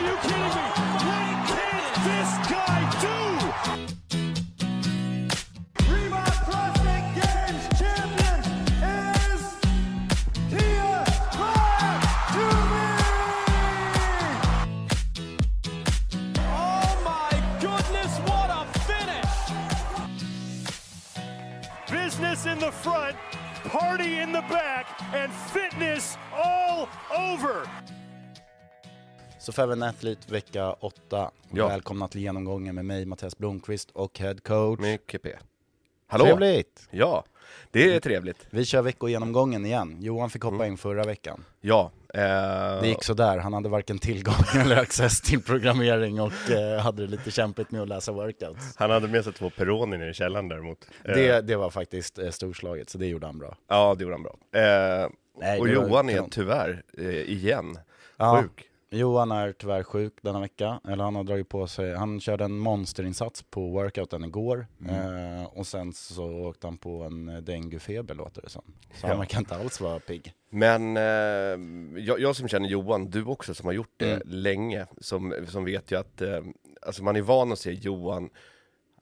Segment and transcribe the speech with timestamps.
[0.00, 0.64] Are you kidding me?
[1.04, 3.20] What can this guy do?
[5.92, 8.40] Reebok CrossFit Games champion
[8.82, 9.42] is
[10.48, 11.04] Tia
[11.36, 12.00] Clark
[16.48, 19.36] Oh my goodness, what a finish!
[21.90, 23.16] Business in the front,
[23.64, 27.68] party in the back, and fitness all over.
[29.50, 31.30] Så Feven Athlete vecka 8.
[31.52, 31.68] Ja.
[31.68, 34.80] Välkomna till genomgången med mig, Mattias Blomqvist och head coach.
[34.80, 35.32] Mycket P.
[36.06, 36.24] Hallå!
[36.24, 36.88] Trevligt!
[36.90, 37.24] Ja,
[37.70, 38.46] det är trevligt.
[38.50, 39.96] Vi kör veckogenomgången igen.
[40.00, 40.66] Johan fick hoppa Mm.
[40.72, 41.44] in förra veckan.
[41.60, 41.90] Ja.
[42.14, 42.20] Eh,
[42.80, 47.10] Det gick sådär, han hade varken tillgång eller access till programmering och eh, hade det
[47.10, 48.74] lite kämpigt med att läsa workouts.
[48.76, 50.86] Han hade med sig två Peroni i källaren däremot.
[51.04, 53.56] Eh, Det, det var faktiskt eh, storslaget, så det gjorde han bra.
[53.68, 54.36] Ja, det gjorde han bra.
[54.60, 55.08] Eh,
[55.40, 57.78] Nej, och Johan är tyvärr, eh, igen,
[58.16, 58.42] Ja.
[58.42, 58.66] sjuk.
[58.92, 62.58] Johan är tyvärr sjuk denna vecka, eller han har dragit på sig, han körde en
[62.58, 65.40] monsterinsats på workouten igår Mm.
[65.40, 68.62] eh, och sen så åkte han på en eh, denguefeber låter det som.
[68.94, 69.08] Så Ja.
[69.08, 70.32] han verkar inte alls vara pigg.
[70.50, 74.22] Men eh, jag, jag som känner Johan, du också som har gjort det Mm.
[74.28, 76.40] länge, som, som vet ju att eh,
[76.86, 78.30] alltså man är van att se Johan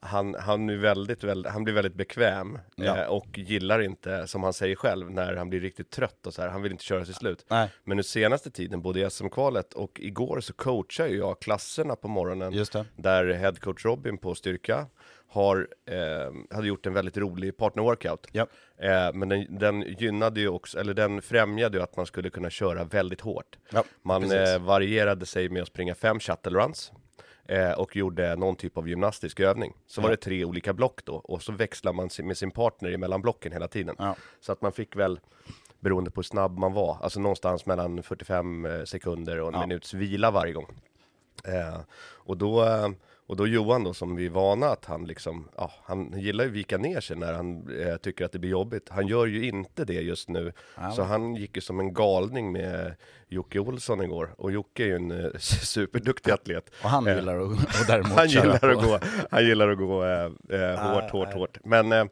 [0.01, 2.97] han, han, är väldigt, väldigt, han blir väldigt bekväm Ja.
[2.97, 6.41] eh, och gillar inte, som han säger själv, när han blir riktigt trött och så
[6.41, 6.49] här.
[6.49, 7.45] Han vill inte köra till slut.
[7.49, 11.95] Nej, Men nu senaste tiden, både i SM-kvalet och igår så coachar ju jag klasserna
[11.95, 12.53] på morgonen
[12.95, 14.87] där headcoach Robin på styrka
[15.31, 18.27] har, eh, hade gjort en väldigt rolig partner-workout.
[18.31, 18.47] Ja.
[18.77, 22.49] Eh, men den, den gynnade ju också, eller den främjade ju att man skulle kunna
[22.49, 23.57] köra väldigt hårt.
[23.71, 26.91] Ja, Man eh, varierade sig med att springa fem shuttle runs
[27.49, 29.73] eh, och gjorde någon typ av gymnastisk övning.
[29.87, 30.15] Så var Ja.
[30.15, 33.67] det tre olika block då, och så växlar man med sin partner emellan blocken hela
[33.67, 33.95] tiden.
[33.99, 34.15] Ja.
[34.39, 35.19] Så att man fick väl,
[35.79, 39.59] beroende på hur snabb man var, alltså någonstans mellan 45 eh, sekunder och en Ja.
[39.67, 40.67] minuts vila varje gång.
[41.43, 42.89] Eh, och, då, eh,
[43.29, 46.49] och då Johan då, som vi är vana att han liksom, ja, han gillar ju
[46.49, 48.89] vika ner sig när han eh, tycker att det blir jobbigt.
[48.89, 50.53] Han gör ju inte det just nu.
[50.75, 50.91] Ja.
[50.91, 52.95] Så han gick ju som en galning med
[53.27, 54.33] Jocke Olsson igår.
[54.37, 56.69] Och Jocke är ju en eh, superduktig atlet.
[56.83, 58.99] Och han Eh, gillar att och däremot Han gillar, att gå,
[59.31, 61.57] han gillar att gå eh, eh, hårt, hårt, hårt.
[61.63, 62.05] Men eh,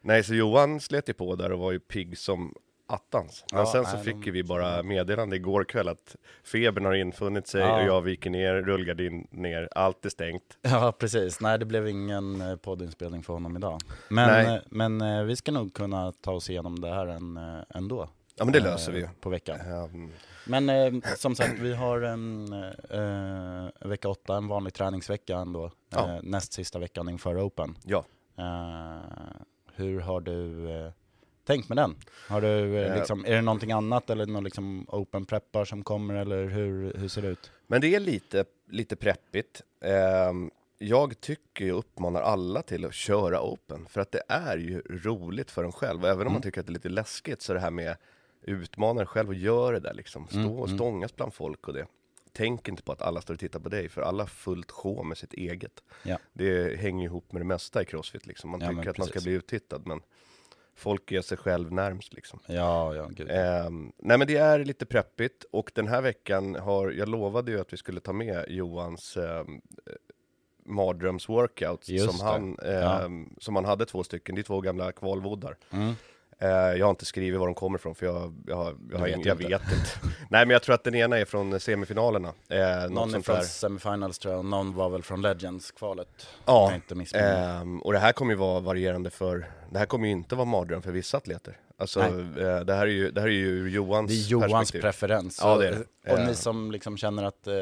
[0.00, 2.54] nej, så Johan slet ju på där och var ju pigg som
[2.94, 3.44] attans.
[3.52, 6.94] Men Ja, sen så nej, fick de- vi bara meddelande igår kväll att febern har
[6.94, 7.80] infunnit sig Ja.
[7.80, 10.58] och jag viker ner, rullgardin ner, allt är stängt.
[10.62, 11.40] Ja, precis.
[11.40, 13.80] Nej, det blev ingen eh, poddinspelning för honom idag.
[14.08, 14.54] Men, Nej.
[14.56, 17.36] eh, men eh, vi ska nog kunna ta oss igenom det här en,
[17.74, 18.08] ändå.
[18.36, 19.08] Ja men det löser vi ju.
[19.20, 19.60] På veckan.
[19.60, 20.10] Ehm,
[20.46, 22.52] Men eh, som sagt, vi har en
[22.90, 25.70] eh, vecka åtta, en vanlig träningsvecka ändå.
[25.90, 26.08] Ja.
[26.14, 27.74] Eh, näst sista veckan inför Open.
[27.84, 28.04] ja.
[28.38, 29.00] Eh,
[29.74, 30.66] hur har du
[31.40, 31.96] eh, tänkt med den?
[32.28, 32.96] Har du, eh, Eh.
[32.98, 37.08] liksom, är det någonting annat eller någon liksom Open preppar som kommer eller hur, hur
[37.08, 37.50] ser det ut?
[37.66, 39.62] Men det är lite, lite preppigt.
[39.84, 44.80] Ehm, jag tycker och uppmanar alla till att köra open, för att det är ju
[44.80, 46.02] roligt för en själv.
[46.02, 46.32] Och även om Mm.
[46.32, 47.96] man tycker att det är lite läskigt, så det här med
[48.42, 50.26] utmana dig själv och gör det där liksom.
[50.28, 50.78] Stå Mm, och mm.
[50.78, 51.86] stångas bland folk och det.
[52.32, 55.02] Tänk inte på att alla står och tittar på dig, för alla har fullt sjå
[55.02, 55.82] med sitt eget.
[56.02, 56.18] Ja.
[56.32, 58.50] Det hänger ihop med det mesta i crossfit liksom.
[58.50, 59.24] Man Ja, tycker att man ska precis.
[59.26, 60.00] bli uttittad, men
[60.80, 62.40] folk är sig själv närmst liksom.
[62.46, 63.30] Ja, ja, gud.
[63.30, 67.60] Ehm, nej men det är lite preppigt och den här veckan har, jag lovade ju
[67.60, 69.60] att vi skulle ta med Johans um,
[70.66, 75.56] mardrömsworkouts Just som han, ehm, som han hade två stycken, det är två gamla kvalvoddar.
[75.70, 75.94] Mm.
[76.42, 79.28] Eh, jag har inte skrivit var de kommer ifrån för jag, jag, jag, vet ingen,
[79.28, 79.90] jag vet inte.
[80.30, 82.28] Nej men jag tror att den ena är från semifinalerna.
[82.48, 83.42] Eh, Någon är från där.
[83.42, 86.26] semifinals tror jag, och någon var väl från Legends-kvalet.
[86.46, 86.72] Ja.
[87.14, 90.44] Ehm, och det här kommer ju vara varierande för, det här kommer ju inte vara
[90.44, 91.56] mardröm för vissa atleter.
[91.78, 94.80] Alltså, eh, det här är ju, det här är ju Johans Det är Johans perspektiv.
[94.80, 95.38] preferens.
[95.42, 95.72] Ja, det är
[96.04, 96.12] det.
[96.12, 96.26] Och Eh.
[96.26, 97.54] ni som liksom känner att eh,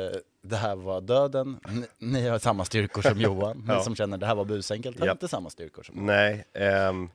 [0.43, 1.87] det här var döden, ni,
[2.21, 3.59] ni har samma styrkor som Johan.
[3.67, 3.81] Ni Ja.
[3.83, 5.13] som känner det här var busenkelt har Ja.
[5.13, 6.07] inte samma styrkor som Johan.
[6.07, 7.09] Nej, ehm,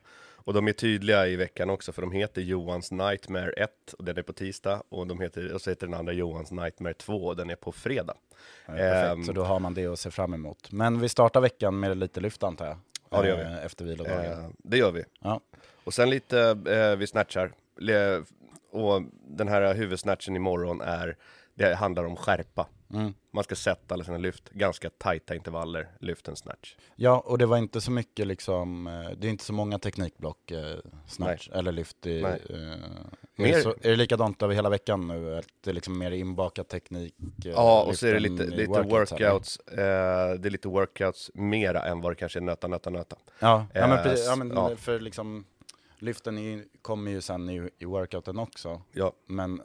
[0.44, 4.18] och de är tydliga i veckan också för de heter Johans Nightmare 1 och den
[4.18, 7.36] är på tisdag och, de heter, och så heter den andra Johans Nightmare 2 och
[7.36, 8.14] den är på fredag.
[8.66, 9.24] Ja, perfekt, Ehm.
[9.24, 10.72] så då har man det att se fram emot.
[10.72, 12.76] Men vi startar veckan med lite lyft antar jag?
[13.10, 13.42] Ja, det gör vi.
[13.42, 14.32] Eh, Efter vilodagen.
[14.32, 15.04] Eh, det gör vi.
[15.22, 15.40] Ja.
[15.84, 17.52] Och sen lite, eh, vi snatchar.
[17.78, 18.22] Le-
[18.70, 21.16] Och den här huvudsnatchen imorgon är,
[21.54, 22.66] det handlar om skärpa.
[22.94, 23.14] Mm.
[23.30, 26.74] Man ska sätta alla sina lyft, ganska tajta intervaller, lyft en snatch.
[26.96, 30.50] ja, och det var inte så mycket liksom, eh, det är inte så många teknikblock,
[30.50, 30.76] eh,
[31.06, 32.40] snatch eller lyft i, Nej.
[32.50, 32.78] eh, är,
[33.36, 35.38] Mer- det så, är det likadant över hela veckan nu?
[35.38, 37.14] Att det är liksom mer inbakat teknik?
[37.44, 39.76] eh, Ja, och så är det lyften lite, lite workouts, workouts, eh,
[40.40, 43.16] det är lite workouts mera än vad det kanske är nöta, nöta, nöta.
[43.38, 44.76] Ja, ja men, Eh, precis, ja, men ja.
[44.76, 45.44] för liksom
[45.98, 48.82] lyften kommer ju sen i, i workouten också.
[48.92, 49.62] Ja, Men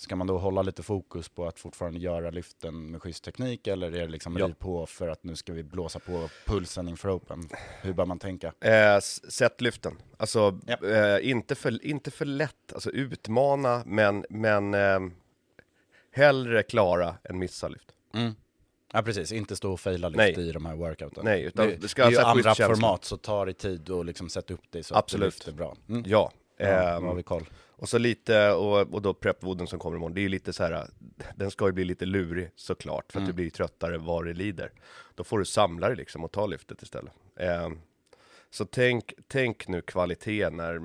[0.00, 3.86] ska man då hålla lite fokus på att fortfarande göra lyften med schysst teknik eller
[3.86, 4.50] är det liksom Ja.
[4.58, 7.48] på för att nu ska vi blåsa på pulsen inför Open?
[7.82, 8.52] Hur bör man tänka?
[8.60, 9.96] Eh, sätt lyften.
[10.16, 10.82] Alltså, Japp.
[10.82, 12.72] eh, inte, för, inte för lätt.
[12.72, 15.00] Alltså utmana, men, men eh,
[16.12, 17.92] hellre klara än missa lyft.
[18.14, 18.34] Mm.
[18.92, 20.48] Ja precis, inte stå och faila lyft Nej.
[20.48, 21.24] i de här workouten.
[21.24, 24.28] Nej, utan det, ska det är ju andra format så ta det tid och liksom
[24.28, 25.26] sätta upp det så Absolut.
[25.26, 25.76] att det lyfter bra.
[25.88, 26.02] Mm.
[26.06, 26.32] Ja.
[26.60, 27.44] Ja, ehm, då har vi koll.
[27.68, 30.62] Och så lite, och, och då prepwooden som kommer imorgon, det är ju lite så
[30.62, 30.86] här,
[31.36, 33.26] den ska ju bli lite lurig såklart, för att Mm.
[33.28, 34.72] du blir tröttare var det lider.
[35.14, 37.12] Då får du samla dig liksom och ta lyftet istället.
[37.36, 37.78] Ehm,
[38.50, 40.78] så tänk, tänk nu kvalitet när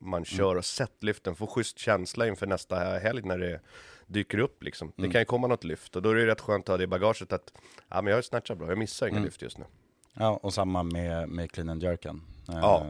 [0.00, 0.24] man Mm.
[0.24, 3.60] kör och sätt lyften, få schysst känsla inför nästa helg när det
[4.06, 4.92] dyker upp liksom.
[4.98, 5.08] Mm.
[5.08, 6.84] Det kan ju komma något lyft och då är det rätt skönt att ha det
[6.84, 7.52] i bagaget att,
[7.88, 9.24] ja men jag har ju snatchat bra, jag missar inga Mm.
[9.24, 9.64] lyft just nu.
[10.14, 12.22] Ja, och samma med, med clean and jerken.
[12.48, 12.86] Eh, Ja.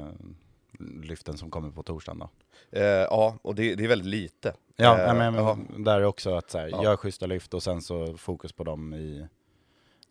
[1.02, 2.30] Lyften som kommer på torsdagen då.
[2.78, 4.54] Eh, ja, och det, det är väldigt lite.
[4.76, 5.34] Ja, Eh, men,
[5.68, 6.82] men där är också att så här, Ja.
[6.84, 9.26] gör schyssta lyft och sen så fokus på dem i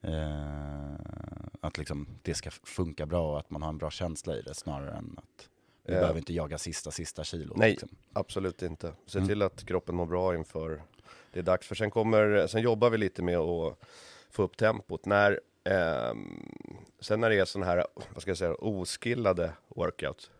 [0.01, 0.93] eh,
[1.61, 4.53] att liksom det ska funka bra och att man har en bra känsla i det
[4.53, 5.49] snarare än att
[5.83, 5.99] vi Ja.
[5.99, 7.53] behöver inte jaga sista, sista kilo.
[7.57, 7.71] Nej.
[7.71, 7.89] Liksom.
[8.13, 8.93] Absolut inte.
[9.05, 9.27] Se Mm.
[9.27, 10.81] till att kroppen mår bra inför
[11.31, 11.67] det är dags.
[11.67, 13.77] För sen kommer, sen jobbar vi lite med att
[14.29, 15.05] få upp tempot.
[15.05, 16.49] När, ehm,
[16.99, 20.31] sen när det är sån här, vad ska jag säga, oskillade workouts.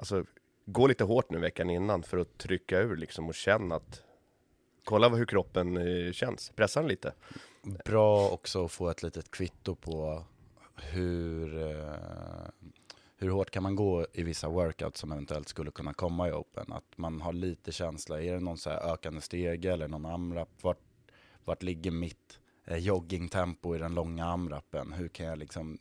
[0.00, 0.24] Alltså,
[0.66, 4.02] gå lite hårt nu veckan innan för att trycka ur liksom och känna att,
[4.84, 6.50] kolla hur kroppen eh, känns.
[6.50, 7.12] Pressa den lite.
[7.84, 10.24] Bra också att få ett litet kvitto på
[10.74, 12.70] hur, eh,
[13.16, 16.72] hur hårt kan man gå i vissa workouts som eventuellt skulle kunna komma i Open.
[16.72, 20.48] Att man har lite känsla, är det någon så ökande stege eller någon amrap?
[20.62, 20.80] Vart,
[21.44, 24.92] vart ligger mitt eh, joggingtempo i den långa amrappen?
[24.92, 25.78] Hur kan jag liksom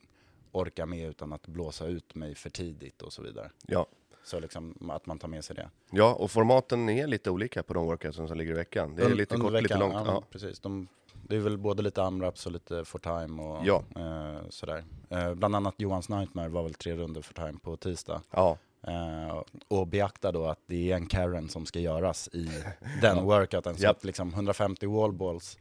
[0.51, 3.51] orka med utan att blåsa ut mig för tidigt och så vidare.
[3.67, 3.87] Ja.
[4.23, 5.69] Så liksom att man tar med sig det.
[5.91, 8.95] Ja, och formaten är lite olika på de workoutsen som ligger i veckan.
[8.95, 10.07] Det är lite under kort, lite veckan, långt.
[10.07, 10.23] Ja, Ja.
[10.31, 10.59] precis.
[10.59, 10.87] De,
[11.27, 13.83] det är väl både lite amraps och lite for time och Ja.
[13.95, 14.83] eh, sådär.
[15.09, 18.21] Eh, bland annat Johans Nightmare var väl tre runder for time på tisdag.
[18.31, 18.57] ja.
[18.87, 22.49] Eh, och beakta då att det är en Karen som ska göras i
[23.01, 23.75] den workouten.
[23.75, 23.97] Så Japp.
[23.97, 25.57] att liksom 150 wallballs,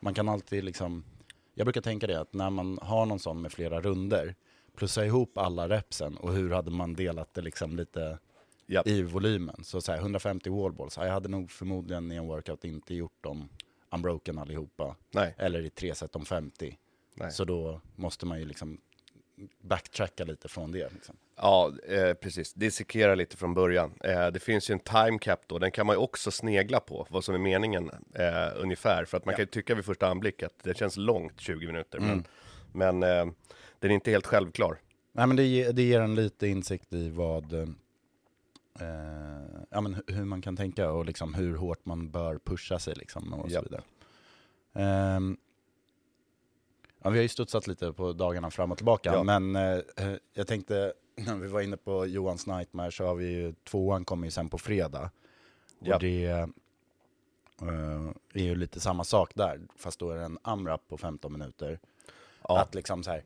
[0.00, 1.04] man kan alltid liksom,
[1.54, 4.34] jag brukar tänka det att när man har någon sån med flera runder,
[4.78, 8.18] plussa ihop alla repsen och hur hade man delat det liksom lite
[8.66, 8.86] Japp.
[8.86, 9.64] i volymen.
[9.64, 13.22] Så, så här, 150 wallballs, ja, jag hade nog förmodligen i en workout inte gjort
[13.24, 13.48] dem
[13.92, 14.96] unbroken allihopa.
[15.10, 15.34] Nej.
[15.38, 16.78] Eller i tre set om 50.
[17.14, 17.30] Nej.
[17.32, 18.80] Så då måste man ju liksom
[19.60, 20.92] backtracka lite från det.
[20.92, 21.16] Liksom.
[21.36, 22.54] Ja, eh, precis.
[22.54, 23.92] Dissekera lite från början.
[24.04, 27.06] Eh, det finns ju en time cap då, den kan man ju också snegla på,
[27.10, 29.04] vad som är meningen eh, ungefär.
[29.04, 29.36] För att man Ja.
[29.36, 31.98] kan ju tycka vid första anblick att det känns långt, 20 minuter.
[31.98, 32.24] Mm.
[32.72, 33.32] Men, men eh,
[33.78, 34.80] den är inte helt självklar.
[35.12, 37.68] Nej, men det, det ger en lite insikt i vad, eh,
[39.70, 42.94] ja, men hu- hur man kan tänka och liksom hur hårt man bör pusha sig
[42.94, 43.82] liksom och så vidare.
[44.74, 45.36] Ehm,
[47.02, 49.22] ja, vi har ju studsat lite på dagarna fram och tillbaka, Ja.
[49.38, 50.92] men eh, jag tänkte,
[51.26, 54.48] när vi var inne på Johans Nightmare så har vi ju, tvåan kommer ju sen
[54.48, 55.10] på fredag.
[55.80, 55.94] Ja.
[55.94, 56.46] Och det eh,
[58.34, 61.78] är ju lite samma sak där, fast då är det en AMRAP på 15 minuter.
[62.48, 62.60] Ja.
[62.60, 63.24] Att liksom så här,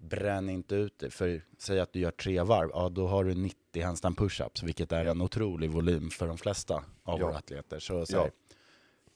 [0.00, 1.10] bränn inte ut det.
[1.10, 4.92] För säg att du gör tre varv, ja då har du 90 handstand push-ups, vilket
[4.92, 7.26] är en otrolig volym för de flesta av Ja.
[7.26, 7.78] våra atleter.
[7.78, 8.22] Så, så Ja.
[8.22, 8.30] här,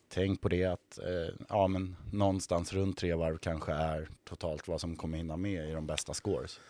[0.09, 4.81] tänk på det att eh, ja, men någonstans runt tre varv kanske är totalt vad
[4.81, 6.61] som kommer hinna med i de bästa scores.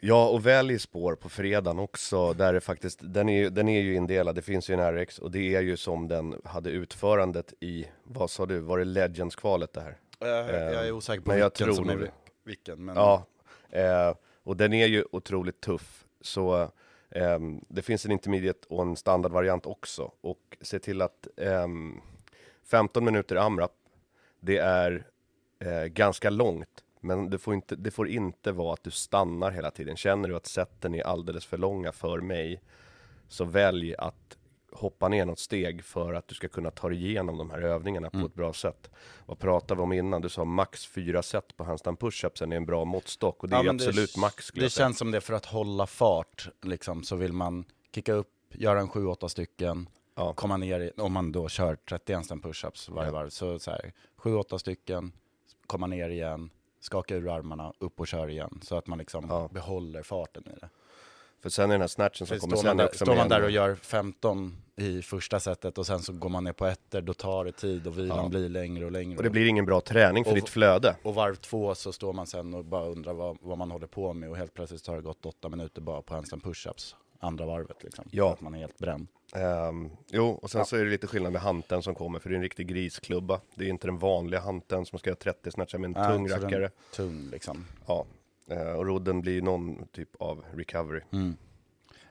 [0.00, 3.94] Ja, och välj spår på fredagen också, där det faktiskt, den är, den är ju
[3.94, 7.86] indelad, det finns ju en RX, och det är ju som den hade utförandet i,
[8.04, 9.98] vad sa du, var det Legends-kvalet det här?
[10.18, 12.10] Jag, jag är osäker på men jag vilken tror som är
[12.44, 12.84] vilken.
[12.84, 13.24] Men, Ja,
[13.70, 16.04] eh, och den är ju otroligt tuff.
[16.20, 16.62] Så
[17.10, 20.12] eh, det finns en intermediate och en standardvariant också.
[20.20, 22.00] Och se till att ehm,
[22.64, 23.72] 15 minuter AMRAP,
[24.40, 25.06] det är
[25.58, 26.84] eh, ganska långt.
[27.00, 29.96] Men det får, inte, det får inte vara att du stannar hela tiden.
[29.96, 32.62] Känner du att sätten är alldeles för långa för mig,
[33.28, 34.37] så välj att
[34.72, 38.08] hoppa ner något steg för att du ska kunna ta dig igenom de här övningarna
[38.12, 38.20] Mm.
[38.22, 38.90] på ett bra sätt.
[39.26, 40.20] Vad pratade vi om innan?
[40.22, 43.60] Du sa max fyra set på handstand push-upsen är en bra måttstock och det är
[43.60, 44.84] ju men absolut max Det jag säga.
[44.86, 48.88] känns som det för att hålla fart, liksom, så vill man kicka upp, göra en
[48.88, 50.32] 7-8 stycken, Ja.
[50.32, 53.12] komma ner, om man då kör 30 handstand push-ups varje Ja.
[53.12, 55.12] varv, så, så här, 7-8 stycken,
[55.66, 59.48] komma ner igen, skaka ur armarna, upp och kör igen, så att man liksom Ja.
[59.52, 60.68] behåller farten i det.
[61.42, 63.16] För sen är den här snatchen som För kommer står sen man, där, också står
[63.16, 66.66] man där och gör 15 i första setet och sen så går man ner på
[66.66, 68.28] ettor, då tar det tid och vilan Ja.
[68.28, 69.16] blir längre och längre.
[69.16, 70.96] Och det blir ingen bra träning för Och- ditt flöde.
[71.02, 74.12] Och varv två så står man sen och bara undrar vad, vad man håller på
[74.12, 76.94] med och helt plötsligt har det gått åtta minuter bara på handstand push-ups.
[77.20, 78.04] andra varvet liksom.
[78.10, 78.32] Ja.
[78.32, 79.06] Att man är helt bränd.
[79.34, 80.64] Ehm, jo, och sen Ja.
[80.64, 83.40] så är det lite skillnad med hanteln som kommer, för det är en riktig grisklubba.
[83.54, 86.28] Det är inte den vanliga hanteln som ska göra 30 snatchar med en Nej, tung
[86.28, 86.70] rackare.
[86.94, 87.64] Tung liksom.
[87.86, 88.04] Ja.
[88.50, 91.00] Eh, och rodden blir någon typ av recovery.
[91.12, 91.36] Mm.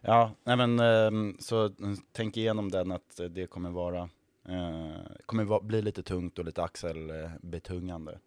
[0.02, 4.10] Ja, nej men ehm, så mm, tänk igenom den att eh, det kommer vara
[4.48, 8.20] eh, kommer bli lite tungt och lite axelbetungande.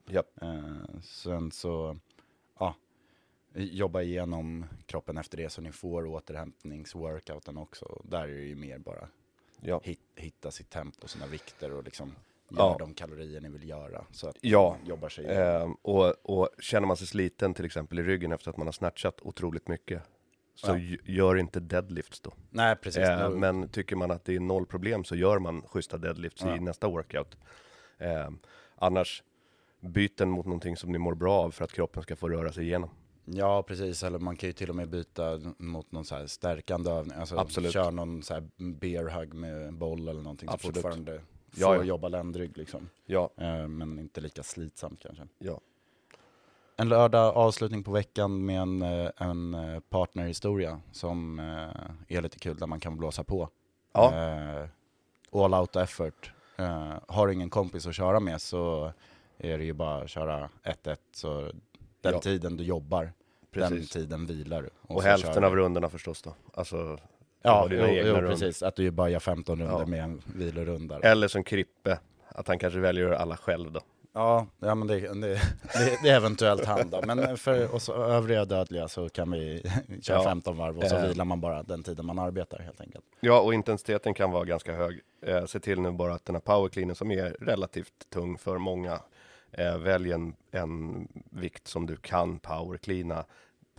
[0.42, 1.96] Eh, sen så,
[2.58, 2.74] ja,
[3.54, 8.02] jobba igenom kroppen efter det så ni får återhämtningsworkouten också.
[8.04, 9.08] Där är det ju mer bara
[9.60, 9.80] Ja.
[9.84, 12.12] hit, hitta sitt tempo, sina vikter och liksom
[12.58, 12.66] Ja.
[12.68, 14.04] göra de kalorier ni vill göra.
[14.10, 14.76] Så att Ja.
[14.86, 15.26] jobbar sig.
[15.26, 18.72] Ehm, och, och känner man sig sliten till exempel i ryggen efter att man har
[18.72, 20.02] snatchat otroligt mycket,
[20.54, 20.96] så Ja.
[21.04, 22.32] gör inte deadlifts då.
[22.50, 23.02] Nej, precis.
[23.02, 26.42] Eh, Då- men tycker man att det är noll problem så gör man schyssta deadlifts
[26.44, 26.56] Ja.
[26.56, 27.36] i nästa workout.
[27.98, 28.30] Eh,
[28.76, 29.22] annars,
[29.80, 32.52] byt den mot någonting som ni mår bra av för att kroppen ska få röra
[32.52, 32.90] sig igenom.
[33.24, 34.02] Ja, precis.
[34.02, 37.18] Eller man kan ju till och med byta mot någon så här stärkande övning.
[37.18, 37.72] Alltså Absolut.
[37.72, 40.76] kör någon så här bear hug med boll eller någonting Absolut.
[40.76, 41.20] som fortfarande
[41.54, 41.82] Ja, får ja.
[41.82, 42.88] jobba ländrygg liksom.
[43.06, 45.26] Ja, Eh, men inte lika slitsamt kanske.
[45.38, 45.60] ja.
[46.76, 51.38] En lördag avslutning på veckan med en, eh, en eh, partnerhistoria som
[52.08, 53.48] är lite kul där man kan blåsa på.
[53.92, 54.12] Ja.
[55.32, 56.32] All out effort.
[57.08, 58.92] Har du ingen kompis att köra med så
[59.38, 60.96] är det ju bara att köra 1-1.
[61.12, 61.50] Så
[62.00, 62.20] den Ja.
[62.20, 63.12] tiden du jobbar, den
[63.70, 63.90] Precis.
[63.90, 64.70] tiden vilar du.
[64.82, 66.34] Och så hälften av rundorna förstås då.
[66.54, 66.98] Alltså,
[67.42, 68.62] Ja, jo, jo precis.
[68.62, 69.86] Att du bara gör 15 runder Ja.
[69.86, 70.98] med en vilorunda.
[71.02, 73.80] eller som Krippe, att han kanske väljer att göra alla själv då.
[74.12, 75.38] Ja, ja men det, det, det,
[76.02, 77.02] det är eventuellt han då.
[77.06, 79.62] Men för oss övriga dödliga så kan vi
[80.02, 80.24] köra Ja.
[80.24, 81.08] 15 varv och så Eh.
[81.08, 83.04] vilar man bara den tiden man arbetar helt enkelt.
[83.20, 85.00] Ja, och intensiteten kan vara ganska hög.
[85.26, 89.00] Eh, se till nu bara att den här powercleanen som är relativt tung för många,
[89.52, 93.24] eh, välj en, en vikt som du kan powercleana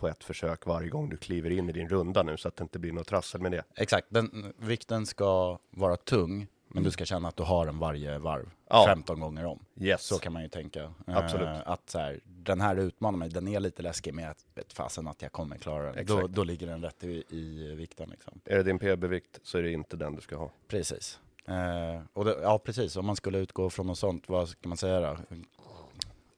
[0.02, 2.62] på ett försök varje gång du kliver in i din runda nu så att det
[2.62, 3.64] inte blir något trassel med det.
[3.76, 8.18] Exakt, den, vikten ska vara tung, men du ska känna att du har den varje
[8.18, 8.84] varv, Ja.
[8.88, 9.64] 15 gånger om.
[9.80, 10.02] Yes.
[10.02, 10.82] Så kan man ju tänka.
[10.82, 11.48] Eh, Absolut.
[11.64, 15.08] att så här, den här utmanar mig, den är lite läskig men jag vet fasen
[15.08, 16.06] att jag kommer klara den.
[16.06, 18.40] Då, då ligger den rätt i, i vikten liksom.
[18.44, 20.50] Är det din PB-vikt så är det inte den du ska ha.
[20.68, 21.20] Precis.
[21.48, 24.78] Eh, och det, ja precis, om man skulle utgå från något sånt, vad ska man
[24.78, 25.16] säga då?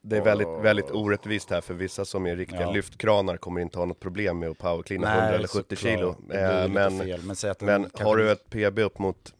[0.06, 2.70] Det är väldigt, väldigt orättvist här för vissa som är riktiga Ja.
[2.72, 5.78] lyftkranar kommer inte ha något problem med att powercleana 100 eller 70 såklart.
[5.78, 6.16] kilo.
[6.28, 6.96] Det Eh, men.
[6.96, 9.34] Men, men har du ett PB upp mot,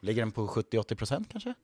[0.00, 1.54] Ligger den på 70-80 procent kanske?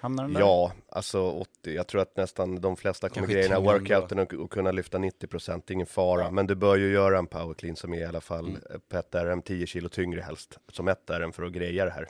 [0.00, 0.40] Hamnar den där?
[0.40, 4.72] ja, alltså 80, jag tror att nästan de flesta kommer grejerna workouten och, och kunna
[4.72, 6.22] lyfta 90 procent, ingen fara.
[6.22, 6.30] Ja.
[6.30, 8.60] Men du bör ju göra en powerclean som är i alla fall Mm.
[8.88, 12.08] på ett RM 10 kilo tyngre helst, som ett RM för att greja det här.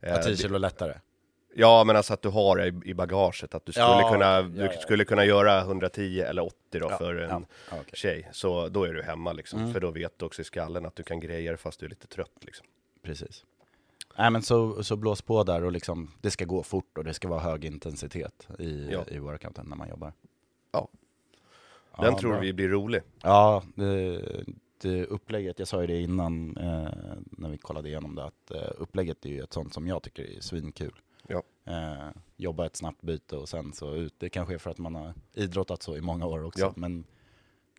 [0.00, 0.94] Eh, Ja, 10 det- kilo lättare.
[1.54, 4.24] Ja, men alltså att du har det i, i bagaget, att du skulle, Ja, kunna,
[4.36, 4.72] ja, du ja.
[4.80, 7.84] skulle kunna göra 110 eller 80 då för en ja, okej.
[7.92, 8.28] tjej.
[8.32, 9.72] Så då är du hemma liksom, Mm.
[9.72, 11.90] för då vet du också i skallen att du kan greja det fast du är
[11.90, 12.66] lite trött liksom.
[13.02, 13.44] Precis.
[14.18, 17.14] Nej men så, så blås på där och liksom, det ska gå fort och det
[17.14, 20.12] ska vara hög intensitet i, i workouten när man jobbar.
[20.72, 20.88] Ja.
[21.96, 22.40] Ja, Den tror bra.
[22.40, 23.00] vi blir rolig.
[23.22, 24.22] Ja, det,
[24.82, 26.88] det upplägget, jag sa ju det innan eh,
[27.30, 30.36] när vi kollade igenom det, att eh, upplägget är ju ett sånt som jag tycker
[30.36, 30.92] är svinkul.
[31.30, 31.42] Ja.
[31.72, 34.14] Eh, jobba ett snabbt byte och sen så ut.
[34.18, 36.60] Det kanske är för att man har idrottat så i många år också.
[36.60, 36.72] Ja.
[36.76, 37.04] Men,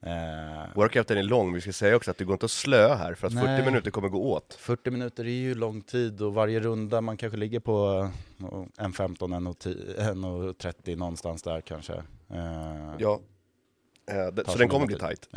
[0.01, 3.13] eh, Workouten är lång, vi ska säga också att det går inte att slö här
[3.13, 3.57] för att Nej.
[3.57, 4.53] 40 minuter kommer gå åt.
[4.53, 8.93] 40 minuter är ju lång tid och varje runda man kanske ligger på eh, en
[8.93, 9.75] 15, en och 10,
[10.09, 11.93] en och 30 någonstans där kanske.
[12.29, 13.19] Eh, Ja.
[14.11, 15.29] Eh, så den kommer bli tight.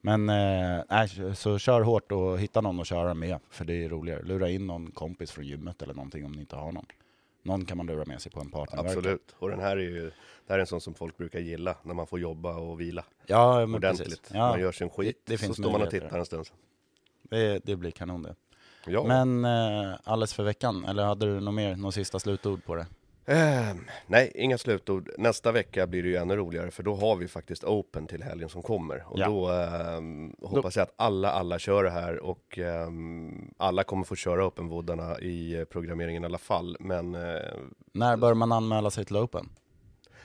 [0.00, 3.88] Men eh, nej, så kör hårt och hitta någon att köra med, för det är
[3.88, 4.22] roligare.
[4.22, 6.86] Lura in någon kompis från gymmet eller någonting om ni inte har någon.
[7.42, 8.80] Någon kan man lura med sig på en partner.
[8.80, 9.34] Absolut.
[9.38, 10.04] Och den här är ju,
[10.46, 13.04] det här är en sån som folk brukar gilla när man får jobba och vila
[13.26, 14.08] Ja, men ordentligt.
[14.08, 14.30] precis.
[14.34, 16.46] Ja, Man gör sin skit, det- det så står man och tittar en stund.
[17.22, 18.34] det, det blir kanon det.
[18.86, 19.04] Ja.
[19.04, 22.86] Men eh, alldeles för veckan, eller hade du något mer, något sista slutord på det?
[23.30, 25.10] Ehm, nej, inga slutord.
[25.18, 28.48] Nästa vecka blir det ju ännu roligare för då har vi faktiskt Open till helgen
[28.48, 29.04] som kommer.
[29.06, 29.26] Och Ja.
[29.26, 34.14] då ehm, hoppas jag att alla, alla kör det här och ehm, alla kommer få
[34.16, 36.76] köra Open-voddarna i eh, programmeringen i alla fall.
[36.80, 37.40] Men eh,
[37.92, 39.48] När bör man anmäla sig till Open?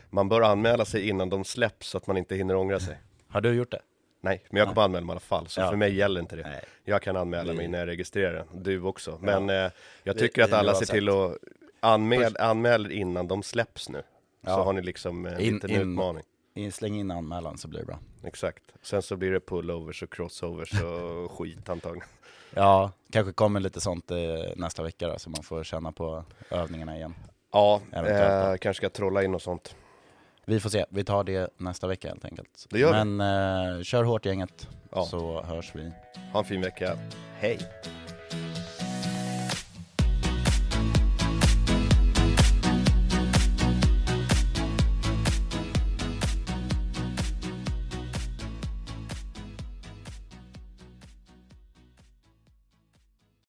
[0.10, 2.98] man bör anmäla sig innan de släpps så att man inte hinner ångra sig.
[3.27, 3.81] Har du gjort det?
[4.22, 5.69] Nej, men jag kommer anmäla mig i alla fall, så Ja.
[5.69, 6.41] för mig gäller inte det.
[6.43, 6.63] Nej.
[6.83, 9.17] Jag kan anmäla mig när jag registrerar den, du också.
[9.22, 9.72] Men eh,
[10.03, 11.38] jag tycker att vi alla ser till att
[11.83, 14.01] anmäl, anmäl innan de släpps nu.
[14.43, 14.63] Så Ja.
[14.63, 16.23] har ni liksom en In- liten in- utmaning.
[16.55, 17.99] In- Släng in anmälan så blir det bra.
[18.23, 18.63] Exakt.
[18.81, 22.07] Sen så blir det pullovers och crossovers och skit antagligen.
[22.55, 24.17] Ja, kanske kommer lite sånt eh,
[24.55, 27.15] nästa vecka då, så man får känna på övningarna igen.
[27.51, 29.75] Ja, eh, kanske ska trolla in och sånt.
[30.45, 32.65] Vi får se, vi tar det nästa vecka helt enkelt.
[32.69, 33.05] Det gör.
[33.05, 33.21] Men
[33.77, 35.05] eh, kör hårt gänget, Ja.
[35.05, 35.91] så hörs vi.
[36.33, 36.97] Ha en fin vecka.
[37.39, 37.59] Hej!